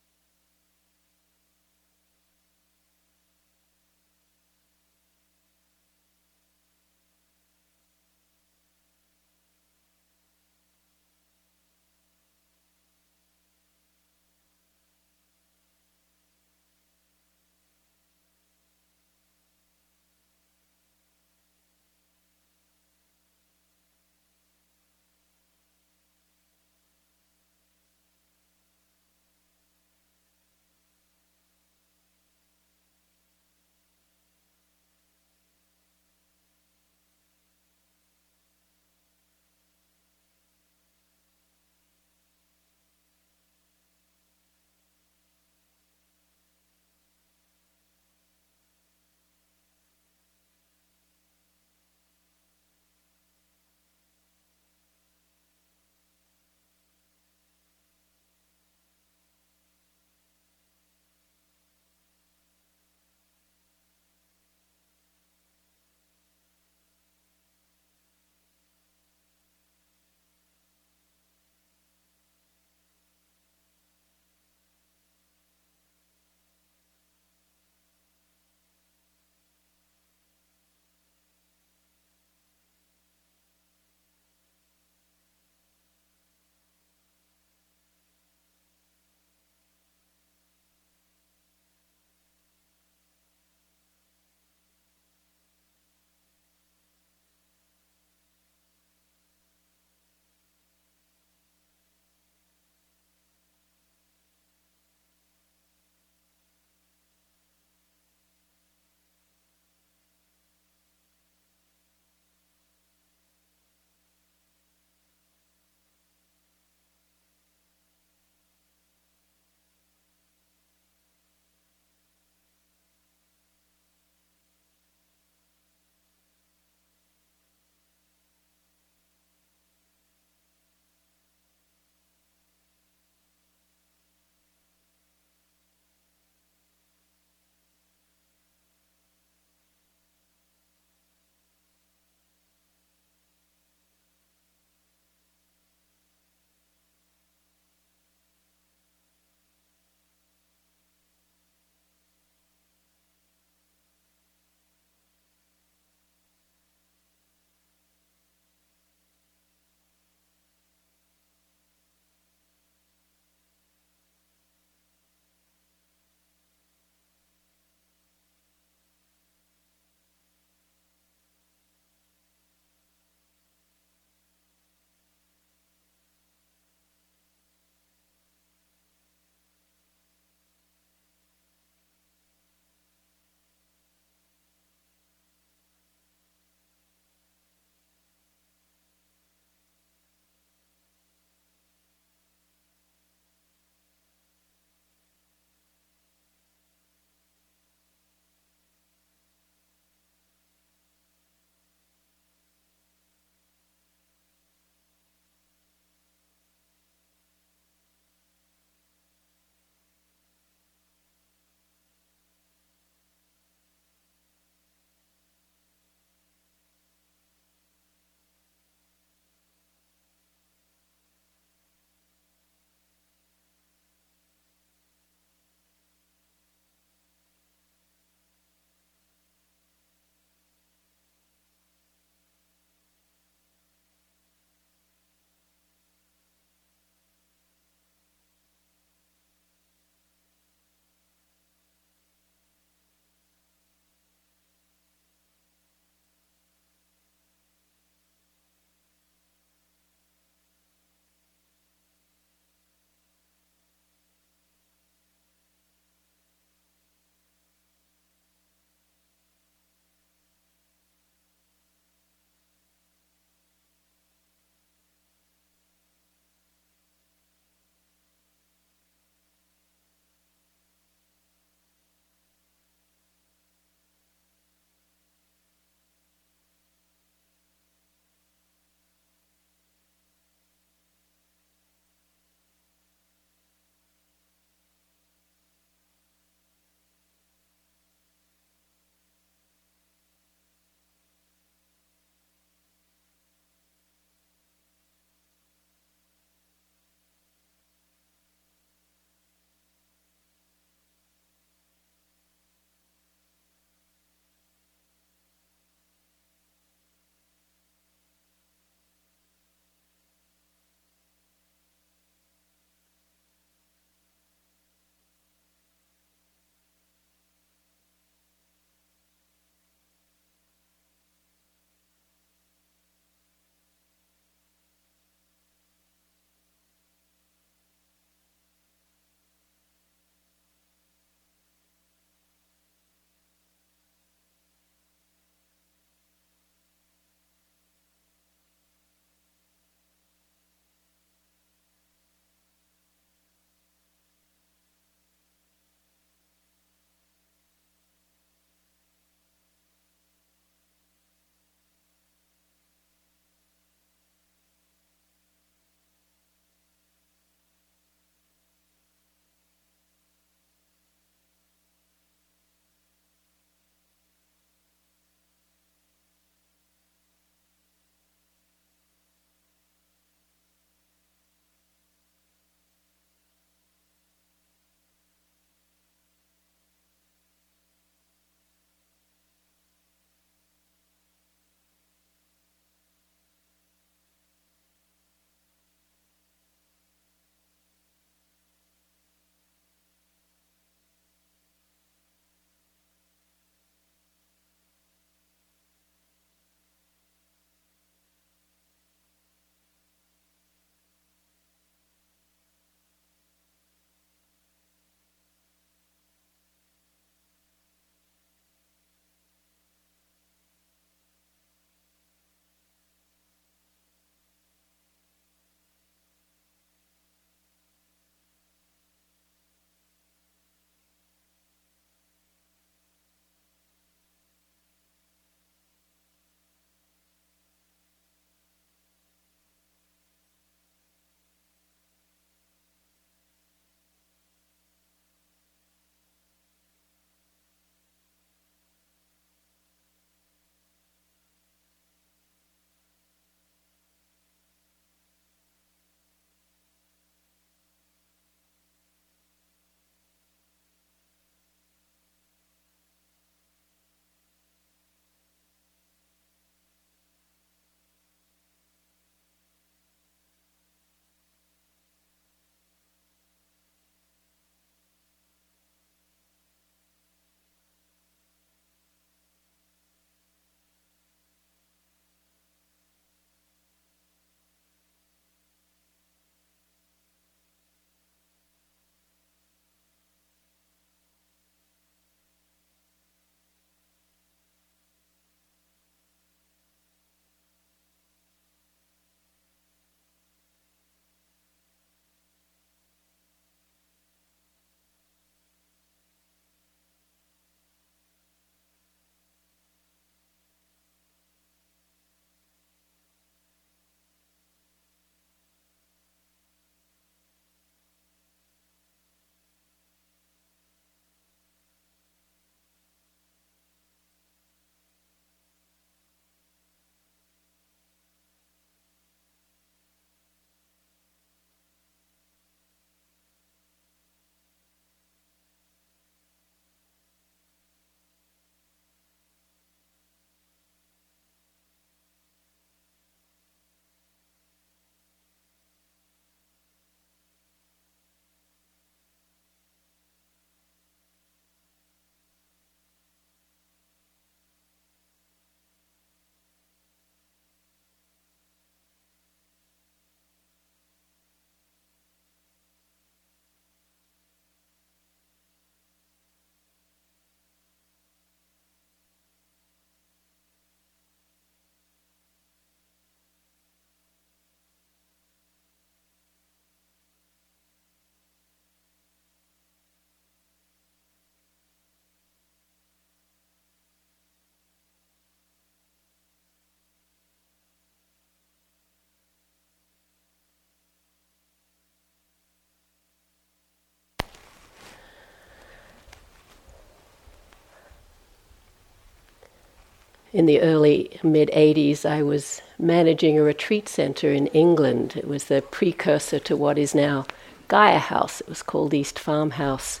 In 590.38 590.46
the 590.46 590.60
early 590.60 591.18
mid 591.24 591.50
80s, 591.52 592.06
I 592.06 592.22
was 592.22 592.62
managing 592.78 593.36
a 593.36 593.42
retreat 593.42 593.88
center 593.88 594.32
in 594.32 594.46
England. 594.48 595.16
It 595.16 595.26
was 595.26 595.46
the 595.46 595.62
precursor 595.62 596.38
to 596.38 596.56
what 596.56 596.78
is 596.78 596.94
now 596.94 597.26
Gaia 597.66 597.98
House. 597.98 598.40
It 598.40 598.48
was 598.48 598.62
called 598.62 598.94
East 598.94 599.18
Farmhouse. 599.18 600.00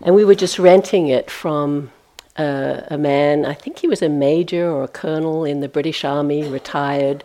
And 0.00 0.14
we 0.14 0.24
were 0.24 0.36
just 0.36 0.60
renting 0.60 1.08
it 1.08 1.32
from 1.32 1.90
uh, 2.36 2.82
a 2.86 2.96
man, 2.96 3.44
I 3.44 3.54
think 3.54 3.80
he 3.80 3.88
was 3.88 4.02
a 4.02 4.08
major 4.08 4.70
or 4.70 4.84
a 4.84 4.88
colonel 4.88 5.44
in 5.44 5.58
the 5.58 5.68
British 5.68 6.04
Army, 6.04 6.46
retired. 6.48 7.24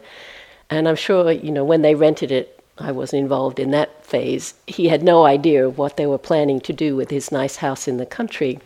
And 0.67 0.87
I'm 0.87 0.95
sure, 0.95 1.31
you 1.31 1.51
know, 1.51 1.63
when 1.63 1.83
they 1.83 1.93
rented 1.93 2.31
it, 2.31 2.59
I 2.79 2.91
wasn't 2.91 3.21
involved 3.21 3.59
in 3.59 3.69
that 3.71 4.03
phase. 4.03 4.55
He 4.65 4.87
had 4.87 5.03
no 5.03 5.25
idea 5.25 5.67
of 5.67 5.77
what 5.77 5.95
they 5.95 6.07
were 6.07 6.17
planning 6.17 6.59
to 6.61 6.73
do 6.73 6.95
with 6.95 7.11
his 7.11 7.31
nice 7.31 7.57
house 7.57 7.87
in 7.87 7.97
the 7.97 8.05
country. 8.07 8.59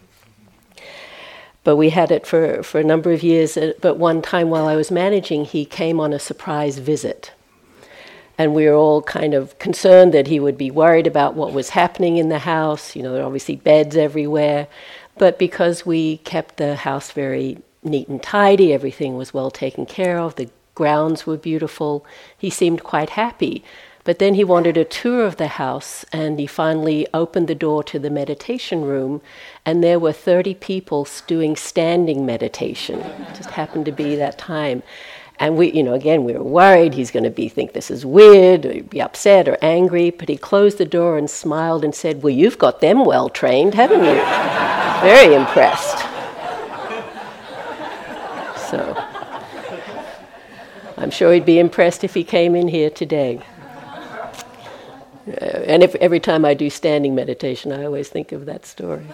But 1.66 1.76
we 1.76 1.90
had 1.90 2.12
it 2.12 2.26
for, 2.26 2.64
for 2.64 2.80
a 2.80 2.84
number 2.86 3.12
of 3.12 3.24
years. 3.24 3.58
Uh, 3.58 3.74
but 3.82 3.98
one 3.98 4.22
time 4.22 4.50
while 4.50 4.68
I 4.68 4.78
was 4.78 4.90
managing, 4.90 5.44
he 5.44 5.66
came 5.66 6.00
on 6.00 6.14
a 6.14 6.20
surprise 6.20 6.78
visit. 6.78 7.34
And 8.38 8.54
we 8.54 8.66
were 8.66 8.74
all 8.74 9.02
kind 9.02 9.34
of 9.34 9.60
concerned 9.60 10.14
that 10.14 10.28
he 10.28 10.40
would 10.40 10.58
be 10.58 10.72
worried 10.72 11.08
about 11.08 11.36
what 11.36 11.52
was 11.52 11.72
happening 11.72 12.16
in 12.16 12.30
the 12.30 12.40
house. 12.40 12.96
You 12.96 13.04
know, 13.04 13.12
there 13.12 13.24
are 13.24 13.26
obviously 13.26 13.58
beds 13.58 13.98
everywhere. 13.98 14.68
But 15.18 15.38
because 15.38 15.86
we 15.86 16.18
kept 16.18 16.58
the 16.58 16.76
house 16.76 17.12
very 17.12 17.58
neat 17.84 18.08
and 18.08 18.22
tidy, 18.22 18.74
everything 18.74 19.18
was 19.18 19.34
well 19.34 19.52
taken 19.52 19.86
care 19.86 20.18
of, 20.20 20.36
the 20.36 20.50
grounds 20.76 21.26
were 21.26 21.38
beautiful, 21.38 22.06
he 22.38 22.50
seemed 22.50 22.84
quite 22.84 23.12
happy. 23.12 23.64
But 24.06 24.20
then 24.20 24.36
he 24.36 24.44
wanted 24.44 24.78
a 24.78 24.86
tour 24.86 25.26
of 25.26 25.38
the 25.38 25.48
house, 25.48 26.06
and 26.14 26.40
he 26.40 26.46
finally 26.46 27.08
opened 27.12 27.48
the 27.48 27.56
door 27.56 27.84
to 27.86 27.98
the 27.98 28.12
meditation 28.12 28.86
room, 28.86 29.20
and 29.66 29.84
there 29.84 30.00
were 30.00 30.14
30 30.14 30.54
people 30.54 31.08
doing 31.26 31.56
standing 31.56 32.24
meditation. 32.24 33.00
It 33.00 33.36
just 33.36 33.50
happened 33.50 33.86
to 33.88 33.92
be 33.92 34.16
that 34.16 34.38
time. 34.38 34.84
And 35.40 35.58
we, 35.58 35.72
you 35.72 35.82
know, 35.82 35.96
again, 35.96 36.24
we 36.24 36.34
were 36.34 36.44
worried 36.44 36.94
he's 36.94 37.10
going 37.10 37.24
to 37.24 37.32
be 37.32 37.50
think 37.50 37.74
this 37.74 37.90
is 37.90 38.06
weird, 38.06 38.68
or 38.68 38.84
be 38.84 39.02
upset 39.02 39.48
or 39.48 39.58
angry. 39.62 40.12
But 40.12 40.30
he 40.30 40.38
closed 40.38 40.78
the 40.78 40.86
door 40.86 41.18
and 41.18 41.28
smiled 41.28 41.84
and 41.84 41.94
said, 41.94 42.22
"Well, 42.22 42.30
you've 42.30 42.60
got 42.60 42.82
them 42.82 43.06
well 43.06 43.28
trained, 43.28 43.74
haven't 43.74 44.04
you?" 44.04 44.22
Very 45.02 45.34
impressed. 45.34 45.98
So, 48.70 48.96
I'm 50.96 51.10
sure 51.10 51.34
he'd 51.34 51.44
be 51.44 51.60
impressed 51.60 52.04
if 52.04 52.14
he 52.14 52.24
came 52.24 52.56
in 52.56 52.68
here 52.68 52.92
today. 52.92 53.42
Uh, 55.28 55.32
and 55.32 55.84
if, 55.84 55.96
every 55.96 56.20
time 56.20 56.46
I 56.46 56.54
do 56.54 56.70
standing 56.70 57.16
meditation, 57.16 57.72
I 57.72 57.86
always 57.86 58.10
think 58.10 58.32
of 58.32 58.46
that 58.46 58.66
story. 58.66 59.06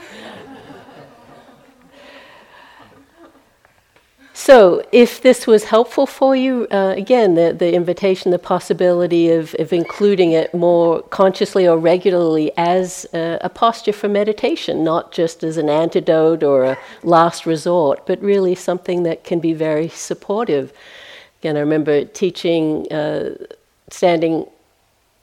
So, 4.33 4.83
if 4.91 5.21
this 5.21 5.45
was 5.45 5.65
helpful 5.65 6.07
for 6.07 6.35
you, 6.35 6.65
uh, 6.71 6.95
again, 6.97 7.35
the, 7.35 7.53
the 7.53 7.75
invitation, 7.75 8.31
the 8.31 8.39
possibility 8.39 9.29
of, 9.29 9.55
of 9.59 9.71
including 9.71 10.31
it 10.31 10.51
more 10.51 11.03
consciously 11.03 11.67
or 11.67 11.77
regularly 11.77 12.51
as 12.57 13.05
a, 13.13 13.37
a, 13.41 13.49
posture 13.49 13.93
for 13.93 14.09
meditation, 14.09 14.83
not 14.83 15.11
just 15.11 15.43
as 15.43 15.57
an 15.57 15.69
antidote 15.69 16.41
or 16.41 16.63
a 16.63 16.77
last 17.03 17.45
resort, 17.45 18.07
but 18.07 18.19
really 18.19 18.55
something 18.55 19.03
that 19.03 19.23
can 19.23 19.39
be 19.39 19.53
very 19.53 19.89
supportive. 19.89 20.73
Again, 21.41 21.55
I 21.55 21.59
remember 21.59 22.03
teaching, 22.05 22.91
uh, 22.91 23.35
standing 23.91 24.47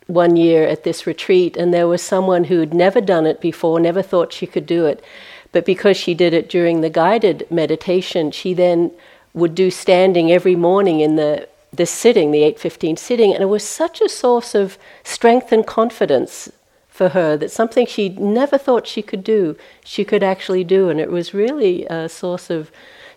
one 0.09 0.37
year 0.37 0.67
at 0.67 0.85
this 0.85 1.07
retreat, 1.07 1.57
and 1.57 1.73
there 1.73 1.87
was 1.87 2.03
someone 2.03 2.45
who'd 2.45 2.75
never 2.75 3.01
done 3.01 3.27
it 3.27 3.41
before, 3.41 3.79
never 3.79 4.03
thought 4.03 4.33
she 4.33 4.47
could 4.47 4.67
do 4.67 4.87
it. 4.87 5.05
But 5.53 5.65
because 5.65 5.97
she 5.97 6.15
did 6.15 6.35
it 6.35 6.49
during 6.49 6.81
the 6.81 6.91
guided 6.91 7.47
meditation, 7.51 8.31
she 8.31 8.55
then 8.55 8.91
would 9.35 9.55
do 9.55 9.71
standing 9.71 10.33
every 10.33 10.57
morning 10.57 11.01
in 11.01 11.17
the 11.17 11.47
this 11.71 11.91
sitting, 11.91 12.31
the 12.31 12.43
815 12.43 12.97
sitting, 12.97 13.35
and 13.35 13.43
it 13.43 13.47
was 13.47 13.63
such 13.63 14.01
a 14.01 14.09
source 14.09 14.55
of 14.55 14.79
strength 15.05 15.53
and 15.53 15.67
confidence 15.67 16.51
for 16.89 17.11
her 17.11 17.37
that 17.37 17.51
something 17.51 17.87
she 17.87 18.09
never 18.09 18.57
thought 18.57 18.87
she 18.87 19.03
could 19.03 19.23
do, 19.23 19.55
she 19.85 20.03
could 20.03 20.23
actually 20.23 20.65
do, 20.65 20.89
and 20.89 20.99
it 20.99 21.11
was 21.11 21.35
really 21.35 21.85
a 21.87 22.09
source 22.09 22.49
of 22.49 22.71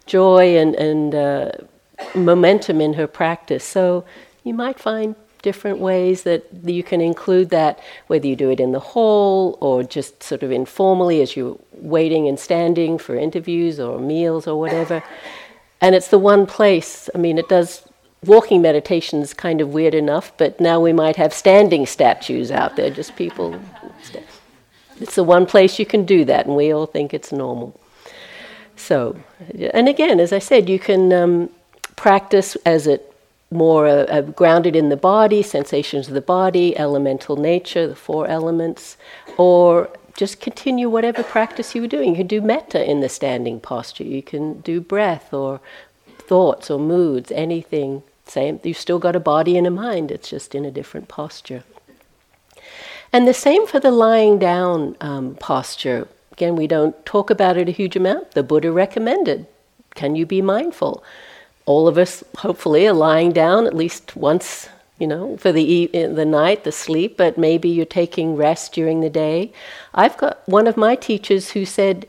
joy 0.05 0.57
and, 0.57 0.75
and 0.75 1.15
uh, 1.15 1.51
momentum 2.13 2.81
in 2.81 2.93
her 2.93 3.07
practice. 3.07 3.63
So 3.63 4.03
you 4.43 4.53
might 4.53 4.79
find 4.79 5.15
different 5.41 5.79
ways 5.79 6.23
that 6.23 6.45
you 6.63 6.83
can 6.83 7.01
include 7.01 7.49
that, 7.49 7.79
whether 8.07 8.27
you 8.27 8.35
do 8.35 8.49
it 8.49 8.59
in 8.59 8.71
the 8.71 8.79
hall 8.79 9.57
or 9.61 9.83
just 9.83 10.23
sort 10.23 10.43
of 10.43 10.51
informally 10.51 11.21
as 11.21 11.35
you're 11.35 11.57
waiting 11.73 12.27
and 12.27 12.39
standing 12.39 12.97
for 12.97 13.15
interviews 13.15 13.79
or 13.79 13.99
meals 13.99 14.47
or 14.47 14.59
whatever. 14.59 15.03
And 15.81 15.95
it's 15.95 16.09
the 16.09 16.19
one 16.19 16.45
place, 16.45 17.09
I 17.15 17.17
mean, 17.17 17.37
it 17.37 17.49
does, 17.49 17.83
walking 18.23 18.61
meditation 18.61 19.21
is 19.21 19.33
kind 19.33 19.61
of 19.61 19.69
weird 19.69 19.95
enough, 19.95 20.31
but 20.37 20.59
now 20.59 20.79
we 20.79 20.93
might 20.93 21.15
have 21.15 21.33
standing 21.33 21.85
statues 21.85 22.51
out 22.51 22.75
there, 22.75 22.91
just 22.91 23.15
people. 23.15 23.59
It's 24.99 25.15
the 25.15 25.23
one 25.23 25.47
place 25.47 25.79
you 25.79 25.85
can 25.87 26.05
do 26.05 26.23
that, 26.25 26.45
and 26.45 26.55
we 26.55 26.71
all 26.71 26.85
think 26.85 27.13
it's 27.13 27.31
normal. 27.31 27.79
So, 28.75 29.17
and 29.73 29.89
again, 29.89 30.19
as 30.19 30.31
I 30.31 30.39
said, 30.39 30.69
you 30.69 30.77
can 30.77 31.11
um, 31.11 31.49
practice 31.95 32.55
as 32.65 32.85
it 32.87 33.10
more 33.51 33.85
uh, 33.85 34.05
uh, 34.05 34.21
grounded 34.21 34.75
in 34.75 34.89
the 34.89 34.97
body, 34.97 35.43
sensations 35.43 36.07
of 36.07 36.13
the 36.13 36.21
body, 36.21 36.77
elemental 36.77 37.35
nature, 37.35 37.85
the 37.85 37.95
four 37.95 38.25
elements, 38.27 38.97
or 39.37 39.89
just 40.15 40.39
continue 40.39 40.89
whatever 40.89 41.23
practice 41.23 41.75
you 41.75 41.81
were 41.81 41.87
doing. 41.87 42.11
You 42.11 42.17
can 42.17 42.27
do 42.27 42.41
metta 42.41 42.89
in 42.89 43.01
the 43.01 43.09
standing 43.09 43.59
posture. 43.59 44.03
You 44.03 44.23
can 44.23 44.61
do 44.61 44.79
breath 44.79 45.33
or 45.33 45.59
thoughts 46.17 46.71
or 46.71 46.79
moods, 46.79 47.31
anything. 47.31 48.03
Same. 48.25 48.59
You've 48.63 48.77
still 48.77 48.99
got 48.99 49.15
a 49.15 49.19
body 49.19 49.57
and 49.57 49.67
a 49.67 49.71
mind. 49.71 50.11
It's 50.11 50.29
just 50.29 50.55
in 50.55 50.63
a 50.63 50.71
different 50.71 51.09
posture. 51.09 51.63
And 53.11 53.27
the 53.27 53.33
same 53.33 53.67
for 53.67 53.79
the 53.79 53.91
lying 53.91 54.39
down 54.39 54.95
um, 55.01 55.35
posture. 55.35 56.07
Again, 56.31 56.55
we 56.55 56.67
don't 56.67 57.05
talk 57.05 57.29
about 57.29 57.57
it 57.57 57.67
a 57.67 57.73
huge 57.73 57.97
amount. 57.97 58.31
The 58.31 58.43
Buddha 58.43 58.71
recommended. 58.71 59.47
Can 59.95 60.15
you 60.15 60.25
be 60.25 60.41
mindful? 60.41 61.03
All 61.65 61.87
of 61.87 61.97
us 61.97 62.23
hopefully 62.37 62.87
are 62.87 62.93
lying 62.93 63.31
down 63.31 63.65
at 63.65 63.75
least 63.75 64.15
once 64.15 64.69
you 64.99 65.07
know 65.07 65.37
for 65.37 65.51
the 65.51 65.87
the 65.93 66.25
night 66.25 66.63
the 66.63 66.71
sleep 66.71 67.17
but 67.17 67.37
maybe 67.37 67.69
you're 67.69 67.85
taking 67.85 68.35
rest 68.35 68.73
during 68.73 69.01
the 69.01 69.09
day 69.09 69.51
i've 69.93 70.17
got 70.17 70.47
one 70.47 70.67
of 70.67 70.77
my 70.77 70.95
teachers 70.95 71.51
who 71.51 71.65
said 71.65 72.05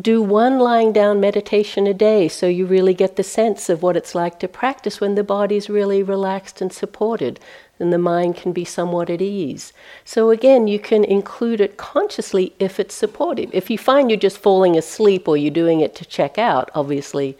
do 0.00 0.22
one 0.22 0.58
lying 0.58 0.90
down 0.90 1.20
meditation 1.20 1.86
a 1.86 1.92
day 1.92 2.28
so 2.28 2.46
you 2.46 2.64
really 2.64 2.94
get 2.94 3.16
the 3.16 3.22
sense 3.22 3.68
of 3.68 3.82
what 3.82 3.96
it's 3.96 4.14
like 4.14 4.40
to 4.40 4.48
practice 4.48 5.00
when 5.00 5.14
the 5.14 5.24
body's 5.24 5.68
really 5.68 6.02
relaxed 6.02 6.62
and 6.62 6.72
supported 6.72 7.38
and 7.78 7.92
the 7.92 7.98
mind 7.98 8.36
can 8.36 8.52
be 8.52 8.64
somewhat 8.64 9.10
at 9.10 9.20
ease. 9.20 9.72
So, 10.04 10.30
again, 10.30 10.66
you 10.66 10.78
can 10.78 11.04
include 11.04 11.60
it 11.60 11.76
consciously 11.76 12.54
if 12.58 12.80
it's 12.80 12.94
supportive. 12.94 13.50
If 13.52 13.68
you 13.68 13.76
find 13.76 14.10
you're 14.10 14.18
just 14.18 14.38
falling 14.38 14.76
asleep 14.76 15.28
or 15.28 15.36
you're 15.36 15.50
doing 15.50 15.80
it 15.80 15.94
to 15.96 16.04
check 16.04 16.38
out, 16.38 16.70
obviously 16.74 17.36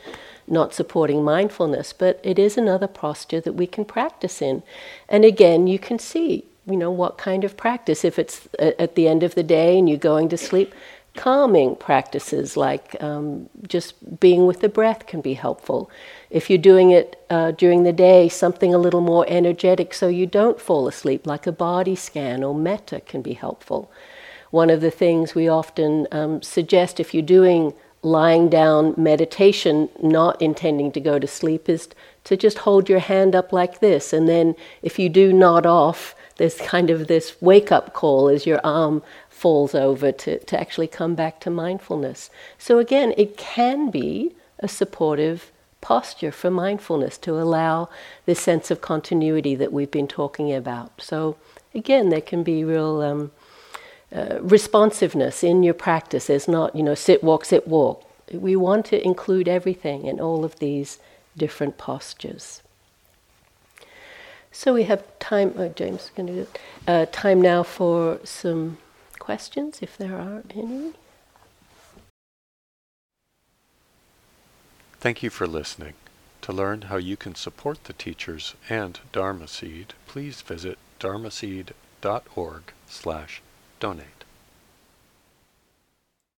not 0.49 0.75
supporting 0.75 1.25
mindfulness, 1.25 1.93
but 1.93 2.21
it 2.23 2.39
is 2.39 2.57
another 2.57 2.87
posture 2.87 3.41
that 3.41 3.55
we 3.55 3.67
can 3.67 3.85
practice 3.85 4.41
in. 4.41 4.63
And 5.09 5.25
again, 5.25 5.67
you 5.67 5.79
can 5.79 5.99
see, 5.99 6.45
you 6.67 6.77
know, 6.77 6.91
what 6.91 7.19
kind 7.19 7.45
of 7.45 7.57
practice. 7.57 8.05
If 8.05 8.19
it's 8.19 8.49
at 8.59 8.95
the 8.95 9.09
end 9.09 9.23
of 9.23 9.35
the 9.35 9.43
day 9.43 9.79
and 9.79 9.89
you're 9.89 9.99
going 9.99 10.29
to 10.31 10.37
sleep, 10.37 10.75
calming 11.17 11.75
practices 11.75 12.57
like 12.57 12.95
um, 13.03 13.49
just 13.67 14.21
being 14.21 14.47
with 14.47 14.61
the 14.61 14.69
breath 14.69 15.07
can 15.07 15.21
be 15.21 15.35
helpful. 15.35 15.91
If 16.31 16.49
you're 16.51 16.59
doing 16.59 16.91
it 16.91 17.25
uh, 17.31 17.53
during 17.53 17.83
the 17.83 17.93
day, 17.93 18.29
something 18.29 18.75
a 18.75 18.79
little 18.79 19.01
more 19.01 19.25
energetic 19.29 19.95
so 19.95 20.09
you 20.09 20.27
don't 20.27 20.61
fall 20.61 20.87
asleep, 20.87 21.27
like 21.27 21.47
a 21.47 21.53
body 21.53 21.97
scan 21.97 22.45
or 22.45 22.55
metta, 22.55 23.01
can 23.01 23.23
be 23.23 23.33
helpful. 23.33 23.91
One 24.51 24.71
of 24.71 24.81
the 24.81 24.91
things 24.91 25.35
we 25.35 25.49
often 25.49 26.07
um, 26.13 26.43
suggest 26.43 27.01
if 27.01 27.13
you're 27.13 27.23
doing 27.23 27.75
lying 28.07 28.49
down 28.49 28.95
meditation, 28.97 29.89
not 30.01 30.41
intending 30.41 30.93
to 30.93 31.01
go 31.01 31.19
to 31.19 31.27
sleep, 31.27 31.69
is 31.69 31.89
to 32.23 32.37
just 32.37 32.59
hold 32.59 32.89
your 32.89 33.01
hand 33.01 33.35
up 33.35 33.53
like 33.53 33.81
this. 33.81 34.13
And 34.13 34.29
then 34.29 34.55
if 34.81 34.97
you 34.97 35.09
do 35.09 35.33
nod 35.33 35.67
off, 35.67 36.15
there's 36.37 36.57
kind 36.59 36.89
of 36.89 37.09
this 37.09 37.43
wake 37.43 37.73
up 37.73 37.95
call 37.95 38.29
as 38.29 38.47
your 38.47 38.61
arm 38.63 39.03
falls 39.29 39.75
over 39.75 40.13
to, 40.13 40.39
to 40.39 40.61
actually 40.61 40.87
come 40.87 41.17
back 41.17 41.41
to 41.41 41.51
mindfulness. 41.51 42.31
So 42.59 42.79
again, 42.79 43.13
it 43.17 43.37
can 43.37 43.91
be 43.91 44.37
a 44.61 44.69
supportive 44.69 45.51
posture 45.81 46.31
for 46.31 46.51
mindfulness 46.51 47.19
to 47.19 47.33
allow 47.33 47.89
this 48.25 48.39
sense 48.41 48.71
of 48.71 48.81
continuity 48.81 49.57
that 49.57 49.73
we've 49.73 49.91
been 49.91 50.09
talking 50.09 50.53
about. 50.53 50.93
So 51.03 51.37
again, 51.75 52.11
there 52.11 52.21
can 52.21 52.45
be 52.45 52.63
real. 52.63 53.01
Um, 53.03 53.33
uh, 54.15 54.39
responsiveness 54.41 55.43
in 55.43 55.63
your 55.63 55.75
practice 55.75 56.31
is 56.31 56.47
not, 56.47 56.75
you 56.77 56.83
know, 56.83 56.95
sit, 56.95 57.23
walk, 57.25 57.45
sit, 57.45 57.67
walk. 57.67 58.05
We 58.33 58.57
want 58.57 58.87
to 58.87 59.05
include 59.05 59.49
everything 59.49 60.07
in 60.07 60.21
all 60.21 60.45
of 60.45 60.59
these 60.59 60.99
different 61.37 61.79
postures. 61.79 62.63
So 64.53 64.73
we 64.73 64.85
have 64.85 65.05
time, 65.19 65.55
oh, 65.59 65.69
James 65.69 66.11
can 66.15 66.27
do 66.27 66.47
uh, 66.87 67.07
time 67.13 67.43
now 67.43 67.63
for 67.63 68.21
some 68.25 68.79
questions, 69.19 69.81
if 69.83 69.99
there 69.99 70.17
are 70.17 70.43
any. 70.55 70.95
Thank 74.99 75.23
you 75.23 75.31
for 75.31 75.47
listening. 75.47 75.95
To 76.43 76.53
learn 76.53 76.83
how 76.83 76.97
you 76.97 77.17
can 77.17 77.35
support 77.35 77.85
the 77.85 77.93
teachers 77.93 78.55
and 78.69 78.99
Dharma 79.13 79.47
Seed, 79.49 79.95
please 80.07 80.41
visit 80.41 80.79
dharma 80.99 81.29
dharmaseed.org 81.29 82.63
slash 82.89 83.43
donate. 83.79 84.16